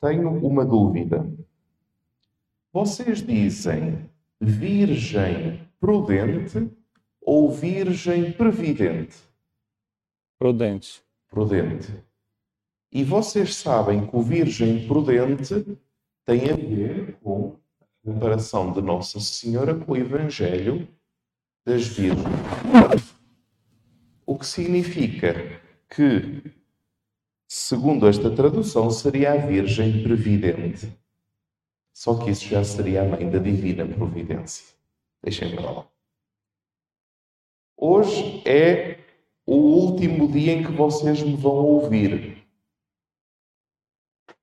[0.00, 1.30] tenho uma dúvida.
[2.72, 4.08] Vocês dizem
[4.40, 6.70] virgem prudente
[7.20, 9.16] ou virgem previdente?
[10.38, 11.02] Prudente.
[11.28, 11.92] Prudente.
[12.92, 15.78] E vocês sabem que o virgem prudente
[16.24, 20.88] tem a ver com a comparação de Nossa Senhora com o Evangelho
[21.64, 22.24] das Virgens.
[24.26, 26.42] O que significa que,
[27.52, 30.96] segundo esta tradução, seria a Virgem Previdente.
[31.92, 34.76] Só que isso já seria a mãe da Divina Providência.
[35.20, 35.88] Deixem para lá.
[37.76, 39.00] Hoje é
[39.44, 42.46] o último dia em que vocês me vão ouvir.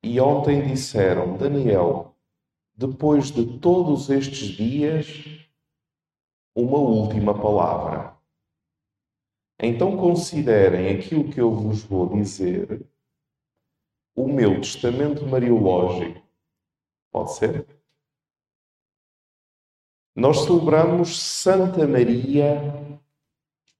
[0.04, 2.14] E ontem disseram, Daniel,
[2.76, 5.24] depois de todos estes dias,
[6.54, 8.18] uma última palavra.
[9.58, 12.86] Então considerem aquilo que eu vos vou dizer
[14.18, 16.20] o meu testamento mariológico.
[17.12, 17.68] Pode ser?
[20.16, 22.60] Nós celebramos Santa Maria,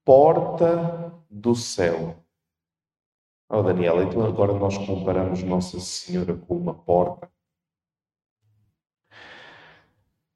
[0.04, 2.24] porta do céu.
[3.48, 7.28] Oh, Daniela, então agora nós comparamos Nossa Senhora com uma porta.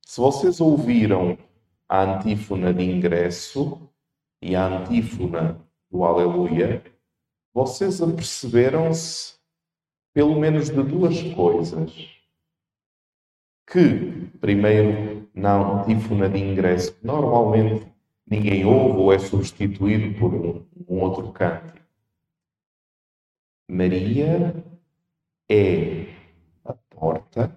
[0.05, 1.39] Se vocês ouviram
[1.89, 3.89] a antífona de ingresso
[4.42, 6.83] e a antífona do Aleluia,
[7.55, 9.42] vocês aperceberam-se
[10.12, 11.92] pelo menos de duas coisas.
[13.66, 17.86] Que, primeiro, na antífona de ingresso, normalmente
[18.27, 21.80] ninguém ouve ou é substituído por um, um outro cântico.
[23.68, 24.55] Maria
[25.48, 26.06] é
[26.64, 27.56] a porta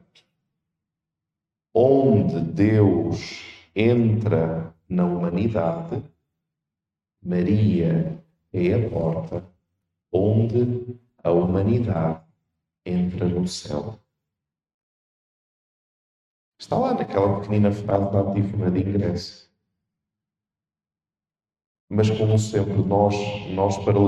[1.74, 3.44] onde Deus
[3.76, 6.02] entra na humanidade.
[7.22, 9.46] Maria é a porta
[10.12, 12.25] onde a humanidade
[12.86, 14.00] entra no céu.
[16.60, 19.46] Está lá naquela pequenina frase da antífona de ingresso.
[21.90, 23.16] Mas como sempre, nós,
[23.50, 24.00] nós para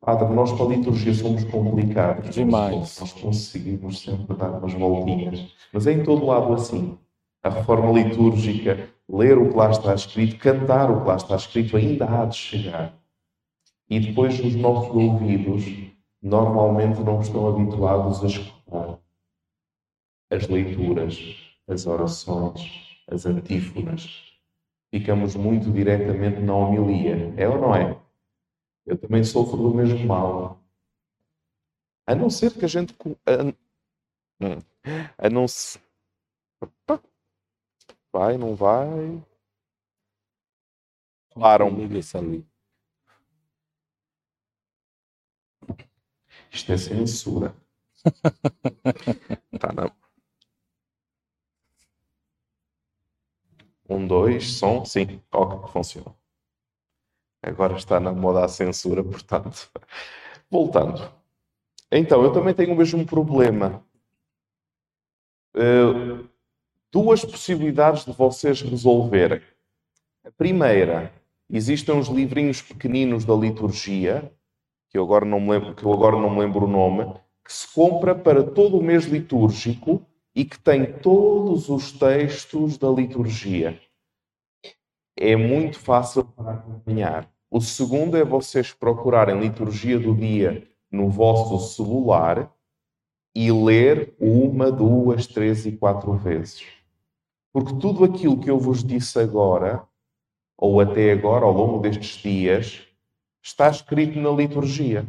[0.00, 2.34] Padre, nós para a liturgia somos complicados.
[2.34, 2.98] Demais.
[3.00, 5.52] Nós conseguimos sempre dar umas voltinhas.
[5.72, 6.96] Mas é em todo lado assim.
[7.42, 11.76] A reforma litúrgica, ler o que lá está escrito, cantar o que lá está escrito,
[11.76, 12.94] ainda há de chegar.
[13.90, 15.64] E depois os nossos ouvidos
[16.22, 18.98] normalmente não estão habituados a escutar
[20.30, 21.18] as leituras,
[21.66, 24.24] as orações, as antífonas.
[24.90, 27.34] Ficamos muito diretamente na homilia.
[27.36, 28.00] É ou não é?
[28.86, 30.60] Eu também sofro do mesmo mal.
[32.06, 32.94] A não ser que a gente.
[33.26, 33.54] A,
[35.18, 35.78] a não se.
[38.10, 39.22] Vai, não vai.
[41.34, 41.70] Param.
[46.50, 47.54] Isto é censura.
[49.58, 49.90] tá na.
[53.88, 56.14] Um, dois, som, sim, ok, funciona.
[57.42, 59.70] Agora está na moda a censura, portanto.
[60.50, 61.10] Voltando.
[61.90, 63.82] Então, eu também tenho o mesmo problema.
[65.56, 66.28] Uh,
[66.92, 69.40] duas possibilidades de vocês resolverem.
[70.24, 71.12] A primeira,
[71.48, 74.30] existem uns livrinhos pequeninos da liturgia,
[74.98, 77.04] eu agora não me lembro, que eu agora não me lembro o nome,
[77.44, 80.02] que se compra para todo o mês litúrgico
[80.34, 83.80] e que tem todos os textos da liturgia
[85.18, 87.28] é muito fácil para acompanhar.
[87.50, 92.52] O segundo é vocês procurarem liturgia do dia no vosso celular
[93.34, 96.64] e ler uma, duas, três e quatro vezes.
[97.52, 99.82] Porque tudo aquilo que eu vos disse agora,
[100.56, 102.86] ou até agora, ao longo destes dias,
[103.48, 105.06] está escrito na liturgia.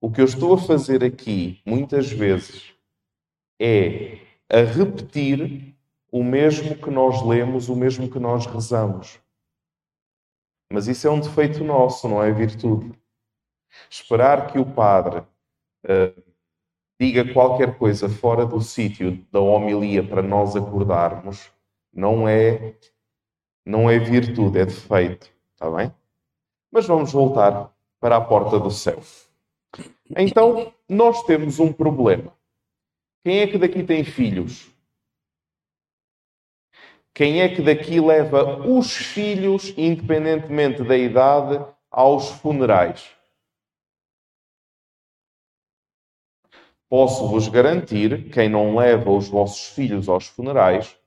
[0.00, 2.74] O que eu estou a fazer aqui, muitas vezes,
[3.60, 4.18] é
[4.50, 5.76] a repetir
[6.10, 9.20] o mesmo que nós lemos, o mesmo que nós rezamos.
[10.72, 12.90] Mas isso é um defeito nosso, não é virtude.
[13.88, 16.22] Esperar que o padre uh,
[16.98, 21.50] diga qualquer coisa fora do sítio da homilia para nós acordarmos
[21.92, 22.74] não é
[23.64, 25.94] não é virtude, é defeito, está bem?
[26.72, 27.70] Mas vamos voltar
[28.00, 28.98] para a porta do céu.
[30.16, 32.32] Então, nós temos um problema.
[33.22, 34.72] Quem é que daqui tem filhos?
[37.14, 43.14] Quem é que daqui leva os filhos, independentemente da idade, aos funerais?
[46.88, 50.98] Posso-vos garantir, quem não leva os vossos filhos aos funerais,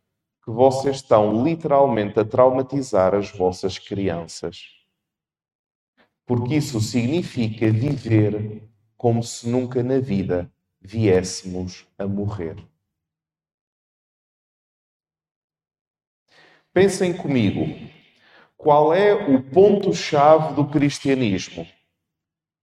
[0.43, 4.74] que vocês estão literalmente a traumatizar as vossas crianças.
[6.25, 8.67] Porque isso significa viver
[8.97, 10.51] como se nunca na vida
[10.81, 12.55] viéssemos a morrer.
[16.73, 17.65] Pensem comigo,
[18.57, 21.67] qual é o ponto-chave do cristianismo?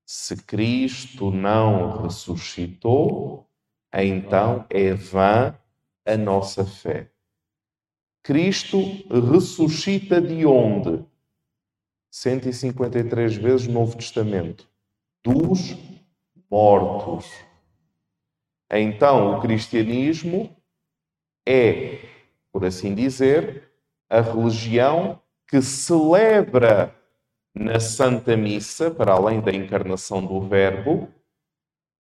[0.05, 3.49] Se Cristo não ressuscitou,
[3.93, 5.57] então é vã
[6.05, 7.11] a nossa fé.
[8.23, 8.79] Cristo
[9.31, 11.05] ressuscita de onde?
[12.13, 14.69] 153 vezes no Novo Testamento.
[15.25, 15.75] Dos
[16.51, 17.27] mortos.
[18.71, 20.55] Então, o cristianismo
[21.47, 21.99] é,
[22.53, 23.71] por assim dizer,
[24.11, 26.95] a religião que celebra
[27.55, 31.09] na Santa Missa, para além da encarnação do Verbo,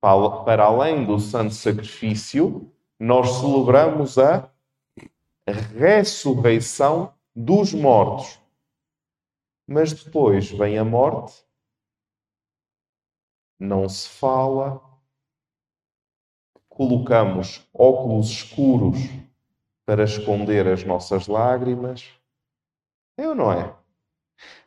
[0.01, 2.69] para além do santo sacrifício,
[2.99, 4.49] nós celebramos a
[5.47, 8.42] ressurreição dos mortos.
[9.65, 11.43] Mas depois vem a morte,
[13.59, 14.81] não se fala,
[16.67, 18.97] colocamos óculos escuros
[19.85, 22.09] para esconder as nossas lágrimas.
[23.17, 23.75] É ou não é?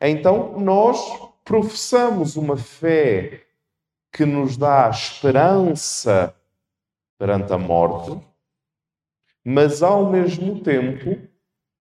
[0.00, 0.98] Então nós
[1.44, 3.46] professamos uma fé
[4.12, 6.34] que nos dá esperança
[7.18, 8.18] perante a morte,
[9.44, 11.28] mas ao mesmo tempo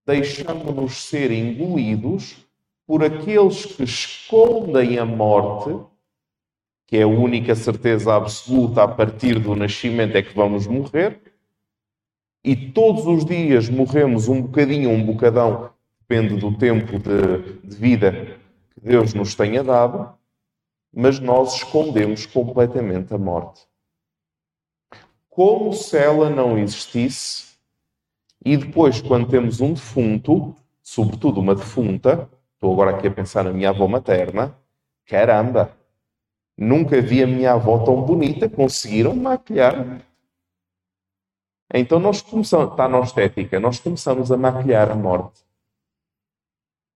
[0.06, 2.43] deixamos-nos ser engolidos
[2.86, 5.74] por aqueles que escondem a morte,
[6.86, 11.20] que é a única certeza absoluta a partir do nascimento é que vamos morrer,
[12.44, 15.70] e todos os dias morremos um bocadinho, um bocadão,
[16.00, 18.38] depende do tempo de, de vida
[18.74, 20.12] que Deus nos tenha dado,
[20.92, 23.62] mas nós escondemos completamente a morte.
[25.30, 27.54] Como se ela não existisse,
[28.44, 32.28] e depois, quando temos um defunto, sobretudo uma defunta,
[32.64, 34.56] estou agora aqui a pensar na minha avó materna,
[35.06, 35.76] caramba,
[36.56, 40.02] nunca vi a minha avó tão bonita, conseguiram maquilhar
[41.76, 45.40] então nós começamos, está na estética, nós começamos a maquilhar a morte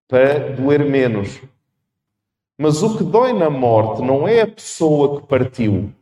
[0.07, 1.41] para doer menos.
[2.57, 5.93] Mas o que dói na morte não é a pessoa que partiu.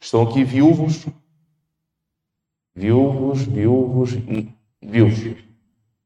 [0.00, 1.04] Estão aqui viúvos,
[2.74, 5.43] viúvos, viúvos e viúvos.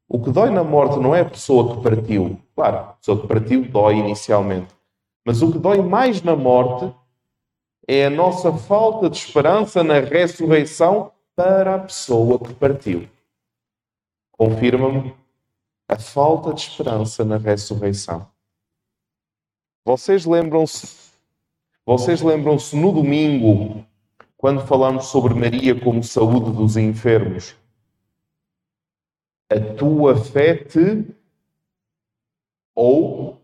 [0.08, 2.40] O que dói na morte não é a pessoa que partiu.
[2.54, 4.74] Claro, a pessoa que partiu dói inicialmente.
[5.24, 6.94] Mas o que dói mais na morte
[7.86, 13.08] é a nossa falta de esperança na ressurreição para a pessoa que partiu.
[14.32, 15.14] Confirma-me
[15.88, 18.26] a falta de esperança na ressurreição.
[19.84, 21.08] Vocês lembram-se
[21.88, 23.82] vocês lembram-se no domingo,
[24.36, 27.56] quando falamos sobre Maria como saúde dos enfermos?
[29.50, 31.06] A tua fé te
[32.74, 33.40] ou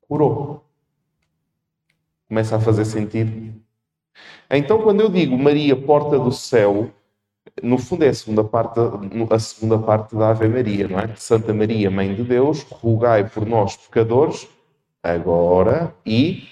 [0.00, 0.64] curou
[2.28, 3.54] começa a fazer sentido.
[4.50, 6.90] Então, quando eu digo Maria, porta do céu,
[7.62, 8.80] no fundo é a segunda parte,
[9.30, 11.14] a segunda parte da Ave Maria, não é?
[11.14, 14.48] Santa Maria, Mãe de Deus, rogai por nós pecadores,
[15.02, 16.48] agora e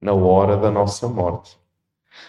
[0.00, 1.58] na hora da nossa morte.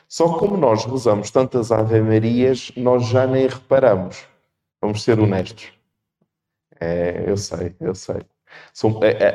[0.07, 4.27] Só como nós rezamos tantas Ave Marias, nós já nem reparamos.
[4.81, 5.71] Vamos ser honestos.
[6.79, 8.21] É, eu sei, eu sei.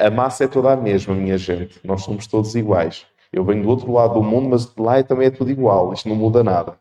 [0.00, 1.79] a, a massa é toda a mesma, minha gente.
[1.87, 3.06] Nós somos todos iguais.
[3.32, 5.93] Eu venho do outro lado do mundo, mas lá também é tudo igual.
[5.93, 6.79] Isto não muda nada.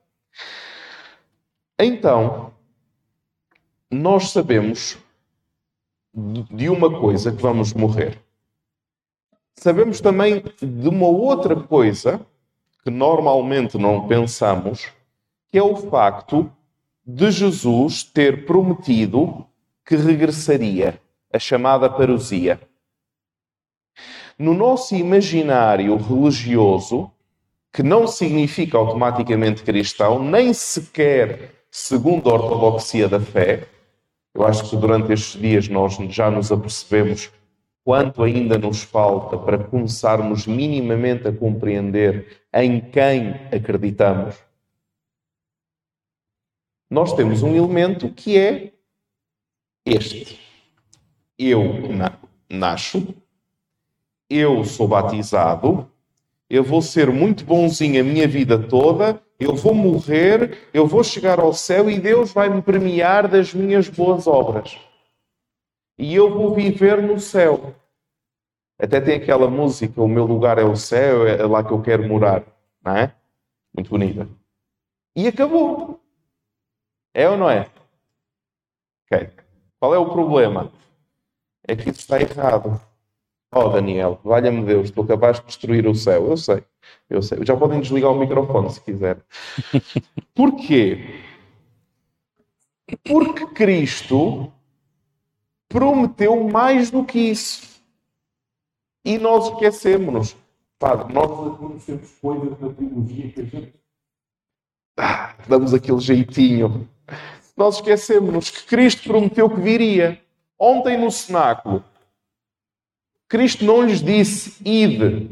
[1.77, 2.53] Então,
[3.89, 4.97] nós sabemos
[6.13, 8.19] de uma coisa que vamos morrer.
[9.55, 12.25] Sabemos também de uma outra coisa
[12.83, 14.91] que normalmente não pensamos,
[15.49, 16.51] que é o facto
[17.05, 19.45] de Jesus ter prometido
[19.85, 20.99] que regressaria,
[21.31, 22.59] a chamada parousia
[24.37, 27.11] no nosso imaginário religioso,
[27.71, 33.67] que não significa automaticamente cristão, nem sequer segundo a ortodoxia da fé,
[34.33, 37.31] eu acho que durante estes dias nós já nos apercebemos
[37.83, 44.35] quanto ainda nos falta para começarmos minimamente a compreender em quem acreditamos.
[46.93, 48.71] Nós temos um elemento que é
[49.83, 50.39] este.
[51.39, 51.59] Eu
[52.47, 53.15] nasço,
[54.29, 55.89] eu sou batizado,
[56.47, 61.39] eu vou ser muito bonzinho a minha vida toda, eu vou morrer, eu vou chegar
[61.39, 64.77] ao céu e Deus vai me premiar das minhas boas obras.
[65.97, 67.73] E eu vou viver no céu.
[68.77, 72.07] Até tem aquela música, o meu lugar é o céu, é lá que eu quero
[72.07, 72.43] morar.
[72.85, 73.15] Não é?
[73.75, 74.29] Muito bonita.
[75.15, 75.92] E acabou.
[77.13, 77.69] É ou não é?
[79.05, 79.29] Ok.
[79.79, 80.71] Qual é o problema?
[81.67, 82.81] É que isso está errado.
[83.55, 86.27] Oh, Daniel, valha-me Deus, tu acabaste de destruir o céu.
[86.27, 86.63] Eu sei,
[87.09, 87.45] eu sei.
[87.45, 89.23] Já podem desligar o microfone se quiser.
[90.33, 91.21] Porquê?
[93.03, 94.51] Porque Cristo
[95.69, 97.79] prometeu mais do que isso.
[99.05, 100.35] E nós esquecemos-nos.
[100.79, 103.73] Padre, nós conhecemos coisas da teologia que a gente.
[104.97, 106.89] Ah, damos aquele jeitinho.
[107.55, 110.19] Nós esquecemos-nos que Cristo prometeu que viria.
[110.57, 111.83] Ontem no cenáculo,
[113.27, 115.29] Cristo não lhes disse: ide,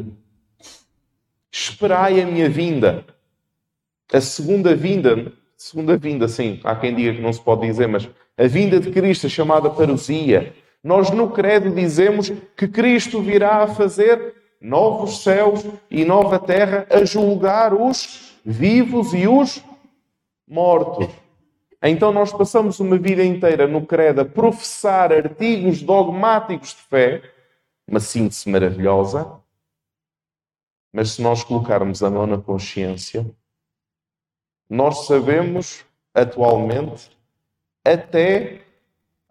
[1.52, 3.06] esperai a minha vinda.
[4.12, 8.10] A segunda vinda, segunda vinda, sim, há quem diga que não se pode dizer, mas
[8.38, 10.54] a vinda de Cristo chamada parousia.
[10.84, 17.06] Nós no credo dizemos que Cristo virá a fazer novos céus e nova terra, a
[17.06, 19.64] julgar os vivos e os
[20.48, 21.08] mortos.
[21.84, 27.24] Então nós passamos uma vida inteira no credo a professar artigos dogmáticos de fé,
[27.88, 29.40] uma síntese maravilhosa,
[30.94, 33.26] mas se nós colocarmos a mão na consciência,
[34.70, 35.84] nós sabemos
[36.14, 37.10] atualmente
[37.84, 38.62] até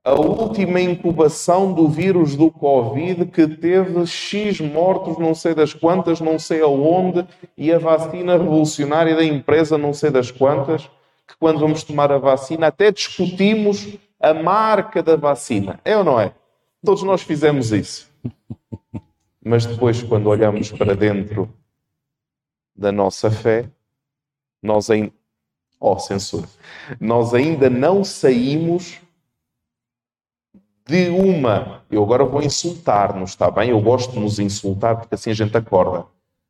[0.02, 6.20] a última incubação do vírus do Covid que teve X mortos, não sei das quantas,
[6.20, 7.26] não sei aonde,
[7.56, 10.90] e a vacina revolucionária da empresa, não sei das quantas,
[11.30, 15.80] que quando vamos tomar a vacina até discutimos a marca da vacina.
[15.84, 16.34] É ou não é?
[16.84, 18.10] Todos nós fizemos isso.
[19.44, 21.48] Mas depois, quando olhamos para dentro
[22.74, 23.70] da nossa fé,
[24.62, 25.12] nós ainda.
[25.78, 26.46] Oh, censura!
[27.00, 29.00] Nós ainda não saímos
[30.86, 31.84] de uma.
[31.90, 33.70] Eu agora vou insultar-nos, está bem?
[33.70, 36.04] Eu gosto de nos insultar porque assim a gente acorda.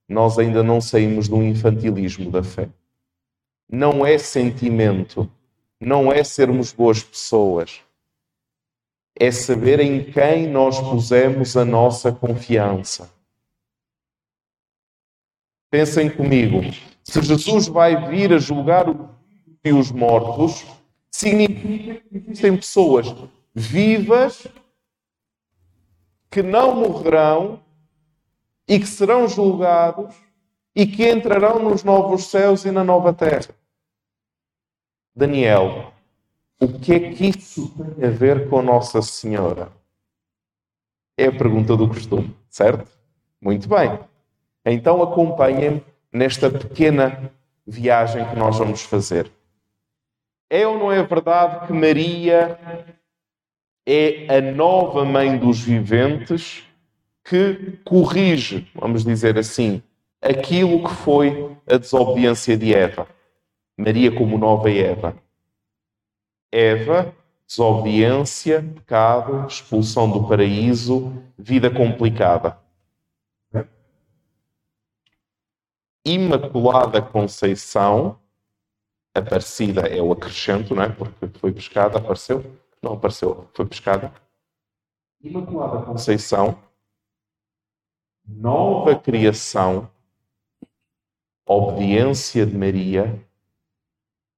[0.08, 2.68] Nós ainda não saímos do infantilismo da fé.
[3.70, 5.30] Não é sentimento,
[5.80, 7.82] não é sermos boas pessoas
[9.20, 13.12] é saber em quem nós pusemos a nossa confiança.
[15.70, 16.62] Pensem comigo,
[17.04, 18.86] se Jesus vai vir a julgar
[19.62, 20.64] os mortos,
[21.10, 23.14] significa que existem pessoas
[23.54, 24.46] vivas
[26.30, 27.62] que não morrerão
[28.66, 30.14] e que serão julgados
[30.74, 33.59] e que entrarão nos novos céus e na nova terra.
[35.20, 35.92] Daniel,
[36.58, 39.70] o que é que isso tem a ver com Nossa Senhora?
[41.14, 42.90] É a pergunta do costume, certo?
[43.38, 44.00] Muito bem.
[44.64, 47.30] Então acompanhem-me nesta pequena
[47.66, 49.30] viagem que nós vamos fazer.
[50.48, 52.58] É ou não é verdade que Maria
[53.86, 56.64] é a nova mãe dos viventes
[57.22, 59.82] que corrige, vamos dizer assim,
[60.22, 63.19] aquilo que foi a desobediência de Eva?
[63.80, 65.16] Maria como nova Eva.
[66.52, 67.14] Eva,
[67.46, 72.58] desobediência, pecado, expulsão do paraíso, vida complicada.
[76.04, 78.18] Imaculada Conceição,
[79.12, 80.88] Aparecida é o acrescento, não é?
[80.88, 82.44] Porque foi pescada, apareceu?
[82.80, 84.12] Não apareceu, foi pescada.
[85.20, 86.62] Imaculada Conceição,
[88.24, 89.90] nova criação,
[91.44, 93.20] obediência de Maria,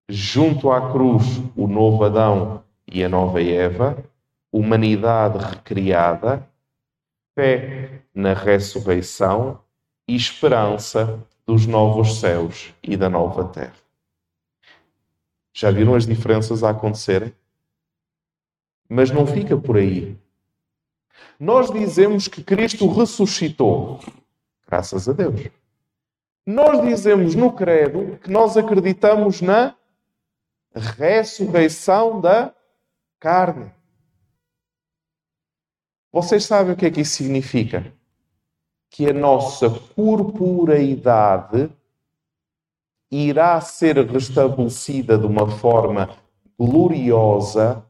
[0.08, 4.04] junto à cruz, o novo Adão e a nova Eva,
[4.50, 6.46] humanidade recriada,
[7.34, 9.60] fé na ressurreição
[10.06, 13.74] e esperança dos novos céus e da nova terra.
[15.54, 17.32] Já viram as diferenças a acontecerem?
[18.88, 20.16] Mas não fica por aí.
[21.38, 24.00] Nós dizemos que Cristo ressuscitou.
[24.66, 25.48] Graças a Deus.
[26.46, 29.74] Nós dizemos no credo que nós acreditamos na
[30.74, 32.54] ressurreição da
[33.18, 33.72] carne.
[36.12, 37.92] Vocês sabem o que é que isso significa?
[38.90, 41.70] Que a nossa corporeidade
[43.10, 46.16] irá ser restabelecida de uma forma
[46.58, 47.84] gloriosa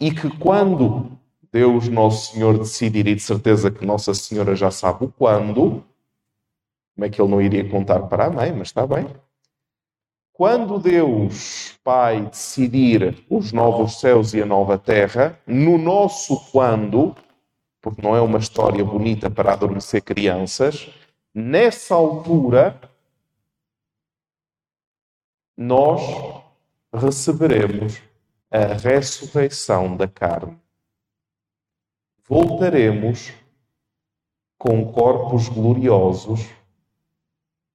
[0.00, 1.18] e que quando
[1.52, 5.84] Deus Nosso Senhor decidir, e de certeza que Nossa Senhora já sabe o quando,
[6.94, 9.06] como é que ele não iria contar para a mãe, mas está bem.
[10.40, 17.14] Quando Deus Pai decidir os novos céus e a nova terra, no nosso quando,
[17.78, 20.88] porque não é uma história bonita para adormecer crianças,
[21.34, 22.80] nessa altura
[25.54, 26.00] nós
[26.90, 28.00] receberemos
[28.50, 30.58] a ressurreição da carne.
[32.26, 33.30] Voltaremos
[34.56, 36.48] com corpos gloriosos,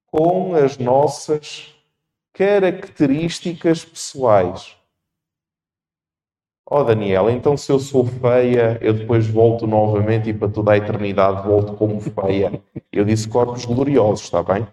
[0.07, 1.74] com as nossas
[2.35, 4.75] características pessoais.
[6.69, 10.77] Oh Daniel, então se eu sou feia, eu depois volto novamente e para toda a
[10.77, 12.61] eternidade volto como feia.
[12.91, 14.67] Eu disse corpos gloriosos, está bem?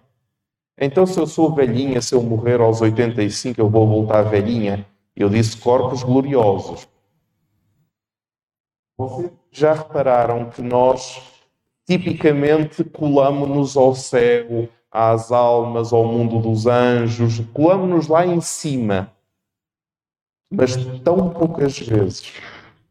[0.76, 4.84] Então se eu sou velhinha, se eu morrer aos 85, eu vou voltar velhinha.
[5.14, 6.88] Eu disse corpos gloriosos.
[8.98, 11.22] Vocês já repararam que nós
[11.86, 19.10] tipicamente colamos-nos ao céu, às almas, ao mundo dos anjos, colamos-nos lá em cima
[20.52, 22.34] mas tão poucas vezes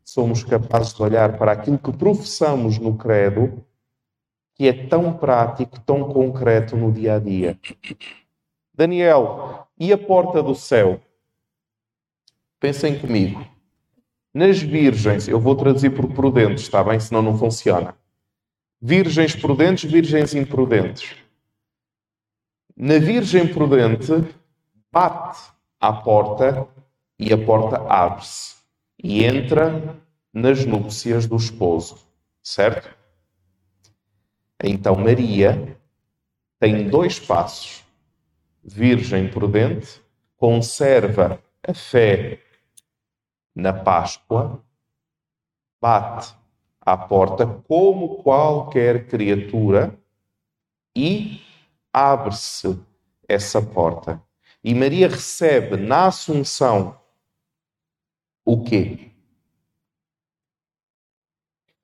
[0.04, 3.64] somos capazes de olhar para aquilo que professamos no credo,
[4.56, 7.58] que é tão prático, tão concreto no dia a dia.
[8.74, 11.00] Daniel, e a porta do céu?
[12.60, 13.46] Pensem comigo.
[14.34, 17.00] Nas virgens, eu vou traduzir por prudentes, está bem?
[17.00, 17.96] Senão não funciona.
[18.82, 21.16] Virgens prudentes, virgens imprudentes.
[22.76, 24.12] Na virgem prudente,
[24.92, 26.68] bate à porta
[27.20, 28.56] e a porta abre-se
[29.04, 29.98] e entra
[30.34, 31.98] nas núpcias do esposo,
[32.42, 32.96] certo?
[34.64, 35.78] Então Maria
[36.60, 37.84] tem dois passos.
[38.64, 40.02] Virgem prudente,
[40.38, 42.40] conserva a fé
[43.56, 44.64] na Páscoa,
[45.82, 46.34] bate
[46.80, 49.98] à porta como qualquer criatura
[50.96, 51.42] e
[51.94, 52.80] abre-se
[53.28, 54.22] essa porta.
[54.64, 57.00] E Maria recebe na Assunção
[58.46, 59.12] o quê?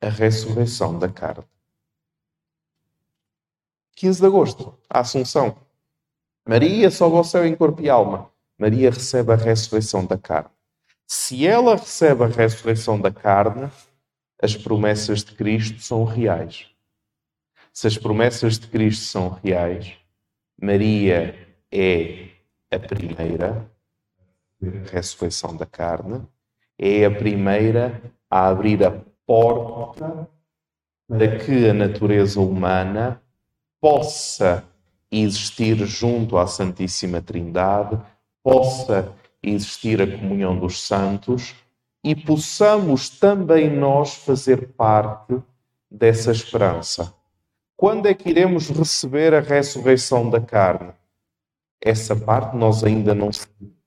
[0.01, 1.43] A ressurreição da carne.
[3.95, 5.57] 15 de agosto, a Assunção.
[6.47, 8.31] Maria sobe ao céu em corpo e alma.
[8.57, 10.51] Maria recebe a ressurreição da carne.
[11.05, 13.71] Se ela recebe a ressurreição da carne,
[14.41, 16.69] as promessas de Cristo são reais.
[17.77, 19.93] Se as promessas de Cristo são reais,
[20.59, 21.35] Maria
[21.71, 22.29] é
[22.71, 23.69] a primeira
[24.91, 26.27] ressurreição da carne
[26.75, 30.27] é a primeira a abrir a porta
[31.07, 33.21] para que a natureza humana
[33.79, 34.63] possa
[35.11, 38.01] existir junto à Santíssima Trindade,
[38.41, 41.53] possa existir a comunhão dos santos
[42.03, 45.39] e possamos também nós fazer parte
[45.91, 47.15] dessa esperança.
[47.77, 50.91] Quando é que iremos receber a ressurreição da carne?
[51.79, 53.77] Essa parte nós ainda não sabemos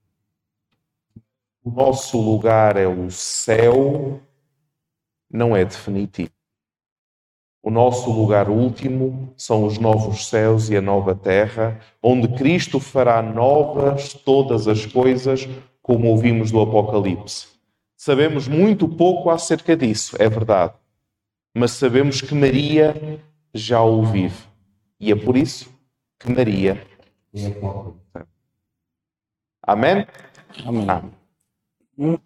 [1.62, 4.18] o nosso lugar é o céu,
[5.30, 6.30] não é definitivo.
[7.62, 13.20] O nosso lugar último são os novos céus e a nova terra, onde Cristo fará
[13.20, 15.46] novas todas as coisas,
[15.82, 17.48] como ouvimos do Apocalipse.
[17.94, 20.72] Sabemos muito pouco acerca disso, é verdade,
[21.54, 24.44] mas sabemos que Maria já o vive.
[24.98, 25.70] E é por isso
[26.18, 26.86] que Maria
[27.34, 27.46] é
[29.62, 30.06] Amém?
[30.66, 30.86] Amém.
[30.90, 32.20] Amém.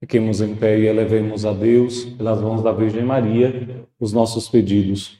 [0.00, 5.17] Fiquemos em pé e elevemos a Deus, pelas mãos da Virgem Maria, os nossos pedidos.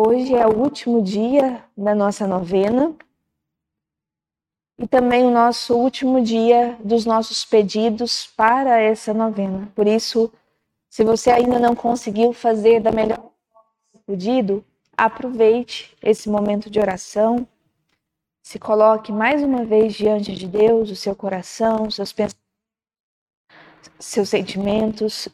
[0.00, 2.94] Hoje é o último dia da nossa novena
[4.78, 9.68] e também o nosso último dia dos nossos pedidos para essa novena.
[9.74, 10.32] Por isso,
[10.88, 13.32] se você ainda não conseguiu fazer da melhor
[14.06, 14.64] pedido,
[14.96, 17.44] aproveite esse momento de oração.
[18.40, 22.46] Se coloque mais uma vez diante de Deus, o seu coração, seus pensamentos,
[23.98, 25.28] seus sentimentos,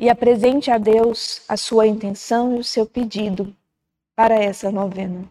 [0.00, 3.54] e apresente a Deus a sua intenção e o seu pedido
[4.16, 5.30] para essa novena.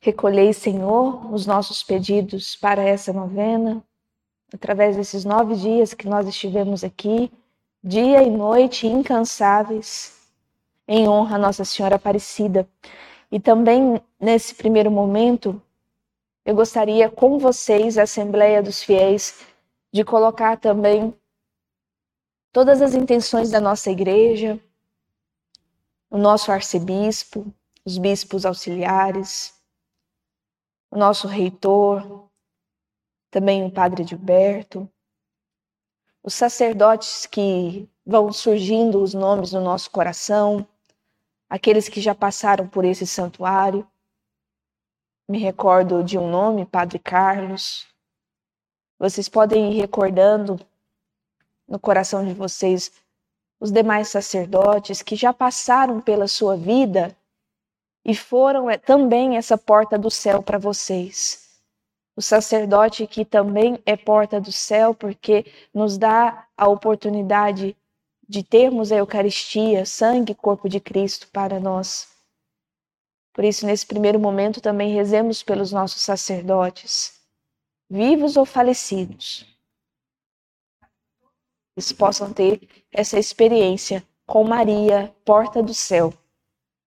[0.00, 3.82] Recolhei, Senhor, os nossos pedidos para essa novena,
[4.52, 7.32] através desses nove dias que nós estivemos aqui,
[7.82, 10.28] dia e noite incansáveis,
[10.86, 12.68] em honra a Nossa Senhora Aparecida.
[13.32, 15.60] E também, nesse primeiro momento,
[16.44, 19.40] eu gostaria com vocês, Assembleia dos Fiéis,
[19.90, 21.18] de colocar também
[22.52, 24.60] todas as intenções da nossa igreja,
[26.10, 27.46] o nosso arcebispo,
[27.86, 29.58] os bispos auxiliares,
[30.90, 32.28] o nosso reitor,
[33.30, 34.86] também o padre Gilberto,
[36.22, 40.68] os sacerdotes que vão surgindo os nomes no nosso coração,
[41.52, 43.86] aqueles que já passaram por esse santuário.
[45.28, 47.86] Me recordo de um nome, Padre Carlos.
[48.98, 50.58] Vocês podem ir recordando
[51.68, 52.90] no coração de vocês
[53.60, 57.14] os demais sacerdotes que já passaram pela sua vida
[58.02, 61.60] e foram é, também essa porta do céu para vocês.
[62.16, 67.76] O sacerdote que também é porta do céu porque nos dá a oportunidade
[68.32, 72.08] de termos a Eucaristia, sangue e corpo de Cristo para nós.
[73.30, 77.20] Por isso, nesse primeiro momento, também rezemos pelos nossos sacerdotes,
[77.90, 79.44] vivos ou falecidos.
[81.76, 86.14] Eles possam ter essa experiência com Maria, porta do céu.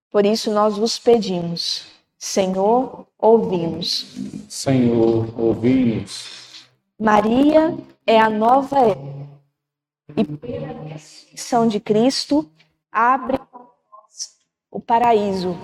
[0.09, 1.85] Por isso, nós vos pedimos,
[2.17, 4.15] Senhor, ouvimos.
[4.49, 6.65] Senhor, ouvimos.
[6.99, 7.77] Maria
[8.07, 9.24] é a nova era
[10.09, 12.47] e pela ressurreição de Cristo
[12.91, 13.39] abre
[14.69, 15.57] o paraíso.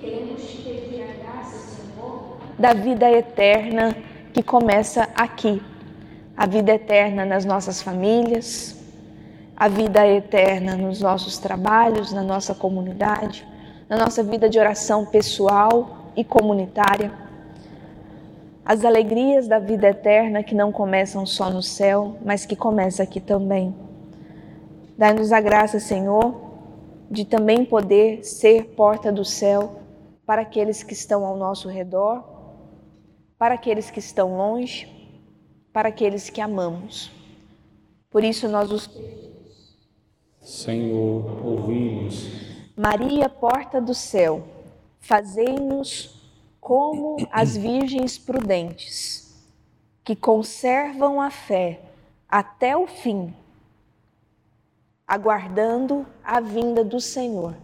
[0.00, 3.94] Queremos te pedir a graça, Senhor, da vida eterna
[4.32, 5.62] que começa aqui.
[6.36, 8.76] A vida eterna nas nossas famílias,
[9.54, 13.46] a vida eterna nos nossos trabalhos, na nossa comunidade,
[13.86, 17.12] na nossa vida de oração pessoal e comunitária
[18.70, 23.18] as alegrias da vida eterna que não começam só no céu, mas que começam aqui
[23.20, 23.74] também.
[24.96, 26.40] Dai-nos a graça, Senhor,
[27.10, 29.80] de também poder ser porta do céu
[30.24, 32.22] para aqueles que estão ao nosso redor,
[33.36, 34.86] para aqueles que estão longe,
[35.72, 37.10] para aqueles que amamos.
[38.08, 38.88] Por isso nós os
[40.40, 42.28] Senhor, ouvimos.
[42.76, 44.44] Maria, porta do céu,
[45.00, 46.19] fazei-nos
[46.60, 49.34] como as virgens prudentes,
[50.04, 51.80] que conservam a fé
[52.28, 53.34] até o fim,
[55.06, 57.56] aguardando a vinda do Senhor.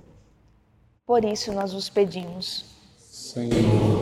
[1.05, 2.65] Por isso nós os pedimos.
[2.99, 3.96] Senhor